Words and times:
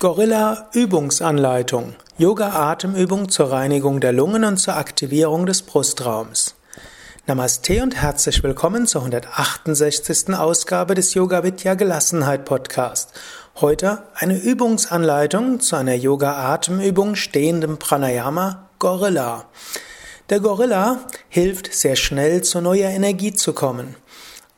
Gorilla 0.00 0.70
Übungsanleitung. 0.72 1.92
Yoga 2.16 2.70
Atemübung 2.70 3.28
zur 3.28 3.52
Reinigung 3.52 4.00
der 4.00 4.14
Lungen 4.14 4.44
und 4.44 4.56
zur 4.56 4.76
Aktivierung 4.76 5.44
des 5.44 5.60
Brustraums. 5.60 6.54
Namaste 7.26 7.82
und 7.82 7.96
herzlich 8.00 8.42
willkommen 8.42 8.86
zur 8.86 9.02
168. 9.02 10.34
Ausgabe 10.34 10.94
des 10.94 11.12
Yoga 11.12 11.44
Vidya 11.44 11.74
Gelassenheit 11.74 12.46
Podcast. 12.46 13.12
Heute 13.60 14.04
eine 14.14 14.38
Übungsanleitung 14.38 15.60
zu 15.60 15.76
einer 15.76 15.96
Yoga 15.96 16.50
Atemübung 16.50 17.14
stehendem 17.14 17.76
Pranayama 17.76 18.70
Gorilla. 18.78 19.44
Der 20.30 20.40
Gorilla 20.40 21.00
hilft 21.28 21.74
sehr 21.74 21.96
schnell 21.96 22.40
zu 22.40 22.62
neuer 22.62 22.88
Energie 22.88 23.34
zu 23.34 23.52
kommen. 23.52 23.96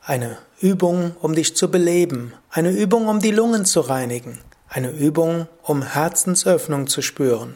Eine 0.05 0.37
Übung, 0.61 1.17
um 1.19 1.35
dich 1.35 1.53
zu 1.57 1.69
beleben, 1.69 2.31
eine 2.49 2.71
Übung, 2.71 3.09
um 3.09 3.19
die 3.19 3.31
Lungen 3.31 3.65
zu 3.65 3.81
reinigen, 3.81 4.39
eine 4.73 4.89
Übung, 4.89 5.47
um 5.61 5.83
Herzensöffnung 5.83 6.87
zu 6.87 7.01
spüren. 7.01 7.55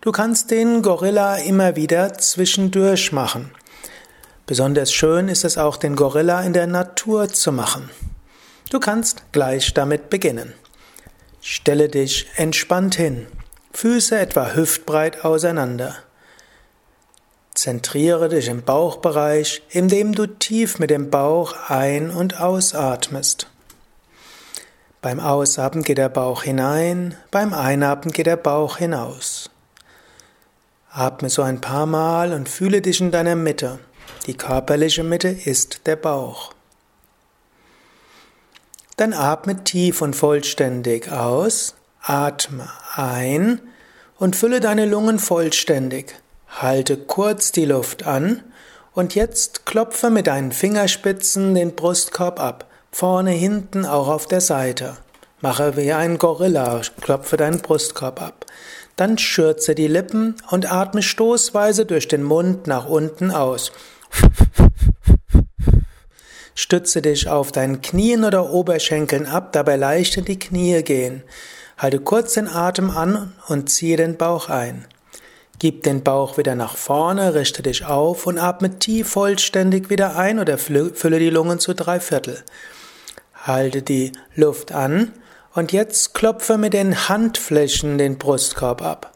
Du 0.00 0.12
kannst 0.12 0.50
den 0.50 0.82
Gorilla 0.82 1.36
immer 1.36 1.76
wieder 1.76 2.14
zwischendurch 2.14 3.12
machen. 3.12 3.50
Besonders 4.46 4.92
schön 4.92 5.28
ist 5.28 5.44
es 5.44 5.58
auch, 5.58 5.76
den 5.76 5.96
Gorilla 5.96 6.42
in 6.42 6.52
der 6.52 6.66
Natur 6.66 7.28
zu 7.28 7.52
machen. 7.52 7.88
Du 8.70 8.80
kannst 8.80 9.22
gleich 9.32 9.72
damit 9.74 10.10
beginnen. 10.10 10.52
Stelle 11.40 11.88
dich 11.88 12.28
entspannt 12.36 12.94
hin, 12.94 13.26
Füße 13.72 14.18
etwa 14.18 14.54
hüftbreit 14.54 15.24
auseinander. 15.24 15.96
Zentriere 17.54 18.28
dich 18.28 18.48
im 18.48 18.62
Bauchbereich, 18.62 19.62
indem 19.70 20.14
du 20.14 20.26
tief 20.26 20.78
mit 20.78 20.90
dem 20.90 21.10
Bauch 21.10 21.54
ein- 21.68 22.10
und 22.10 22.40
ausatmest. 22.40 23.48
Beim 25.02 25.18
Ausatmen 25.18 25.82
geht 25.82 25.98
der 25.98 26.08
Bauch 26.08 26.44
hinein, 26.44 27.16
beim 27.32 27.52
Einatmen 27.52 28.12
geht 28.12 28.26
der 28.26 28.36
Bauch 28.36 28.76
hinaus. 28.76 29.50
Atme 30.92 31.28
so 31.28 31.42
ein 31.42 31.60
paar 31.60 31.86
Mal 31.86 32.32
und 32.32 32.48
fühle 32.48 32.80
dich 32.80 33.00
in 33.00 33.10
deiner 33.10 33.34
Mitte. 33.34 33.80
Die 34.28 34.36
körperliche 34.36 35.02
Mitte 35.02 35.26
ist 35.26 35.88
der 35.88 35.96
Bauch. 35.96 36.52
Dann 38.96 39.12
atme 39.12 39.64
tief 39.64 40.02
und 40.02 40.14
vollständig 40.14 41.10
aus, 41.10 41.74
atme 42.00 42.70
ein 42.94 43.60
und 44.18 44.36
fülle 44.36 44.60
deine 44.60 44.86
Lungen 44.86 45.18
vollständig. 45.18 46.14
Halte 46.46 46.96
kurz 46.96 47.50
die 47.50 47.64
Luft 47.64 48.06
an 48.06 48.44
und 48.92 49.16
jetzt 49.16 49.66
klopfe 49.66 50.10
mit 50.10 50.28
deinen 50.28 50.52
Fingerspitzen 50.52 51.56
den 51.56 51.74
Brustkorb 51.74 52.38
ab 52.38 52.68
vorne, 52.92 53.32
hinten, 53.32 53.84
auch 53.84 54.08
auf 54.08 54.26
der 54.26 54.40
Seite. 54.40 54.98
Mache 55.40 55.76
wie 55.76 55.92
ein 55.92 56.18
Gorilla, 56.18 56.82
klopfe 57.00 57.36
deinen 57.36 57.60
Brustkorb 57.60 58.22
ab. 58.22 58.46
Dann 58.94 59.18
schürze 59.18 59.74
die 59.74 59.88
Lippen 59.88 60.36
und 60.50 60.70
atme 60.70 61.02
stoßweise 61.02 61.86
durch 61.86 62.06
den 62.06 62.22
Mund 62.22 62.68
nach 62.68 62.86
unten 62.86 63.32
aus. 63.32 63.72
Stütze 66.54 67.02
dich 67.02 67.28
auf 67.28 67.50
deinen 67.50 67.80
Knien 67.80 68.24
oder 68.24 68.50
Oberschenkeln 68.50 69.26
ab, 69.26 69.52
dabei 69.52 69.76
leicht 69.76 70.18
in 70.18 70.26
die 70.26 70.38
Knie 70.38 70.82
gehen. 70.82 71.24
Halte 71.78 71.98
kurz 71.98 72.34
den 72.34 72.46
Atem 72.46 72.90
an 72.90 73.32
und 73.48 73.70
ziehe 73.70 73.96
den 73.96 74.16
Bauch 74.16 74.48
ein. 74.48 74.86
Gib 75.58 75.82
den 75.84 76.02
Bauch 76.04 76.38
wieder 76.38 76.54
nach 76.54 76.76
vorne, 76.76 77.34
richte 77.34 77.62
dich 77.62 77.84
auf 77.86 78.26
und 78.26 78.38
atme 78.38 78.78
tief 78.78 79.08
vollständig 79.08 79.90
wieder 79.90 80.16
ein 80.16 80.38
oder 80.38 80.58
fülle 80.58 81.18
die 81.18 81.30
Lungen 81.30 81.58
zu 81.58 81.74
drei 81.74 81.98
Viertel. 81.98 82.44
Halte 83.42 83.82
die 83.82 84.12
Luft 84.36 84.70
an 84.70 85.12
und 85.52 85.72
jetzt 85.72 86.14
klopfe 86.14 86.58
mit 86.58 86.74
den 86.74 87.08
Handflächen 87.08 87.98
den 87.98 88.16
Brustkorb 88.16 88.82
ab. 88.82 89.12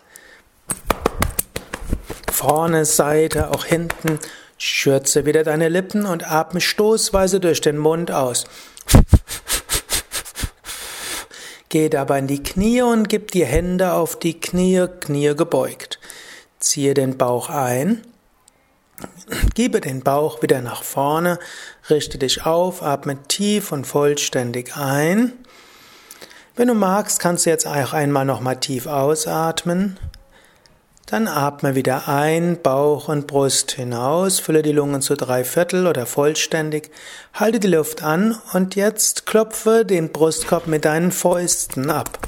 Vorne, 2.33 2.85
Seite, 2.85 3.51
auch 3.51 3.65
hinten. 3.65 4.19
Schürze 4.59 5.27
wieder 5.27 5.45
deine 5.45 5.69
Lippen 5.69 6.07
und 6.07 6.31
atme 6.31 6.61
stoßweise 6.61 7.41
durch 7.41 7.61
den 7.61 7.79
Mund 7.79 8.11
aus. 8.11 8.47
Geh 11.69 11.89
dabei 11.89 12.19
in 12.19 12.27
die 12.27 12.43
Knie 12.43 12.83
und 12.83 13.09
gib 13.09 13.31
die 13.31 13.45
Hände 13.45 13.93
auf 13.93 14.19
die 14.19 14.41
Knie, 14.41 14.87
Knie 15.01 15.35
gebeugt. 15.37 16.01
Ziehe 16.59 16.95
den 16.95 17.17
Bauch 17.17 17.49
ein 17.49 18.03
Gebe 19.57 19.81
den 19.81 20.03
Bauch 20.03 20.43
wieder 20.43 20.61
nach 20.61 20.83
vorne, 20.83 21.39
richte 21.89 22.19
dich 22.19 22.45
auf, 22.45 22.83
atme 22.83 23.23
tief 23.27 23.73
und 23.73 23.87
vollständig 23.87 24.77
ein. 24.77 25.33
Wenn 26.57 26.69
du 26.69 26.75
magst, 26.75 27.21
kannst 27.21 27.47
du 27.47 27.51
jetzt 27.51 27.67
auch 27.67 27.95
einmal 27.95 28.27
nochmal 28.27 28.61
tief 28.61 28.87
ausatmen. 28.87 29.97
Dann 31.07 31.27
atme 31.27 31.75
wieder 31.75 32.07
ein, 32.07 32.61
Bauch 32.63 33.09
und 33.09 33.27
Brust 33.27 33.73
hinaus, 33.73 34.41
fülle 34.41 34.61
die 34.61 34.73
Lungen 34.73 35.01
zu 35.01 35.15
drei 35.15 35.43
Viertel 35.43 35.87
oder 35.87 36.05
vollständig, 36.05 36.91
halte 37.33 37.59
die 37.59 37.69
Luft 37.69 38.03
an 38.03 38.39
und 38.53 38.77
jetzt 38.77 39.25
klopfe 39.25 39.87
den 39.87 40.13
Brustkorb 40.13 40.67
mit 40.67 40.85
deinen 40.85 41.13
Fäusten 41.13 41.89
ab. 41.89 42.19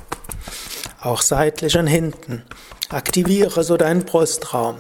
Auch 1.03 1.21
seitlich 1.21 1.77
und 1.77 1.89
hinten. 1.89 2.45
Aktiviere 2.89 3.65
so 3.65 3.77
deinen 3.77 4.07
Brustraum. 4.07 4.79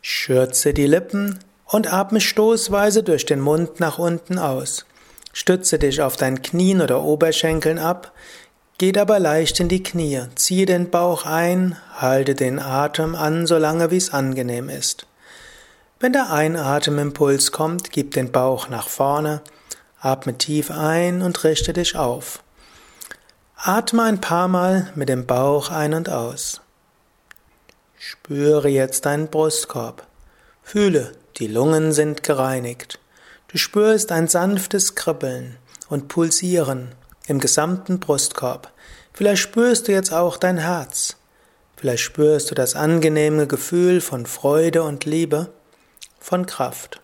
Schürze 0.00 0.72
die 0.72 0.86
Lippen 0.86 1.40
und 1.68 1.92
atme 1.92 2.20
stoßweise 2.20 3.02
durch 3.02 3.26
den 3.26 3.40
Mund 3.40 3.78
nach 3.78 3.98
unten 3.98 4.38
aus. 4.38 4.86
Stütze 5.32 5.78
dich 5.78 6.02
auf 6.02 6.16
deinen 6.16 6.42
Knien 6.42 6.80
oder 6.80 7.02
Oberschenkeln 7.02 7.78
ab, 7.78 8.12
geh 8.78 8.90
dabei 8.90 9.18
leicht 9.18 9.60
in 9.60 9.68
die 9.68 9.82
Knie, 9.82 10.22
ziehe 10.34 10.66
den 10.66 10.90
Bauch 10.90 11.26
ein, 11.26 11.76
halte 11.94 12.34
den 12.34 12.58
Atem 12.58 13.14
an, 13.14 13.46
solange 13.46 13.90
wie 13.90 13.98
es 13.98 14.12
angenehm 14.12 14.68
ist. 14.68 15.06
Wenn 16.00 16.12
der 16.12 16.32
Einatemimpuls 16.32 17.52
kommt, 17.52 17.90
gib 17.92 18.14
den 18.14 18.32
Bauch 18.32 18.68
nach 18.68 18.88
vorne, 18.88 19.42
atme 20.00 20.38
tief 20.38 20.70
ein 20.70 21.22
und 21.22 21.44
richte 21.44 21.72
dich 21.72 21.96
auf. 21.96 22.42
Atme 23.56 24.04
ein 24.04 24.20
paar 24.20 24.48
Mal 24.48 24.92
mit 24.94 25.08
dem 25.08 25.26
Bauch 25.26 25.70
ein 25.70 25.92
und 25.92 26.08
aus. 26.08 26.60
Spüre 27.98 28.68
jetzt 28.68 29.04
deinen 29.04 29.26
Brustkorb. 29.26 30.06
Fühle, 30.62 31.12
die 31.38 31.46
Lungen 31.46 31.92
sind 31.92 32.22
gereinigt. 32.22 32.98
Du 33.48 33.58
spürst 33.58 34.12
ein 34.12 34.28
sanftes 34.28 34.94
Kribbeln 34.94 35.56
und 35.88 36.08
Pulsieren 36.08 36.94
im 37.26 37.38
gesamten 37.38 38.00
Brustkorb. 38.00 38.72
Vielleicht 39.12 39.42
spürst 39.42 39.88
du 39.88 39.92
jetzt 39.92 40.12
auch 40.12 40.36
dein 40.36 40.58
Herz. 40.58 41.16
Vielleicht 41.76 42.02
spürst 42.02 42.50
du 42.50 42.54
das 42.54 42.74
angenehme 42.74 43.46
Gefühl 43.46 44.00
von 44.00 44.26
Freude 44.26 44.82
und 44.82 45.04
Liebe, 45.04 45.52
von 46.18 46.46
Kraft. 46.46 47.00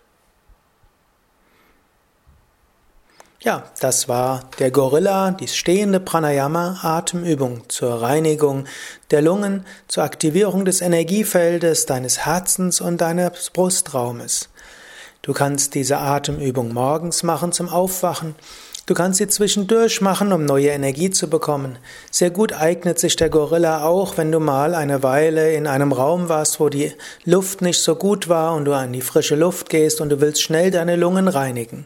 Ja, 3.44 3.64
das 3.78 4.08
war 4.08 4.48
der 4.58 4.70
Gorilla, 4.70 5.32
die 5.32 5.48
stehende 5.48 6.00
Pranayama 6.00 6.78
Atemübung 6.80 7.68
zur 7.68 8.00
Reinigung 8.00 8.64
der 9.10 9.20
Lungen, 9.20 9.66
zur 9.86 10.02
Aktivierung 10.02 10.64
des 10.64 10.80
Energiefeldes 10.80 11.84
deines 11.84 12.24
Herzens 12.24 12.80
und 12.80 13.02
deines 13.02 13.50
Brustraumes. 13.50 14.48
Du 15.20 15.34
kannst 15.34 15.74
diese 15.74 15.98
Atemübung 15.98 16.72
morgens 16.72 17.22
machen 17.22 17.52
zum 17.52 17.68
Aufwachen. 17.68 18.34
Du 18.86 18.94
kannst 18.94 19.18
sie 19.18 19.28
zwischendurch 19.28 20.00
machen, 20.00 20.32
um 20.32 20.46
neue 20.46 20.68
Energie 20.68 21.10
zu 21.10 21.28
bekommen. 21.28 21.76
Sehr 22.10 22.30
gut 22.30 22.54
eignet 22.54 22.98
sich 22.98 23.14
der 23.14 23.28
Gorilla 23.28 23.84
auch, 23.84 24.16
wenn 24.16 24.32
du 24.32 24.40
mal 24.40 24.74
eine 24.74 25.02
Weile 25.02 25.52
in 25.52 25.66
einem 25.66 25.92
Raum 25.92 26.30
warst, 26.30 26.60
wo 26.60 26.70
die 26.70 26.94
Luft 27.26 27.60
nicht 27.60 27.82
so 27.82 27.94
gut 27.94 28.30
war 28.30 28.54
und 28.54 28.64
du 28.64 28.72
an 28.72 28.94
die 28.94 29.02
frische 29.02 29.36
Luft 29.36 29.68
gehst 29.68 30.00
und 30.00 30.08
du 30.08 30.22
willst 30.22 30.40
schnell 30.40 30.70
deine 30.70 30.96
Lungen 30.96 31.28
reinigen. 31.28 31.84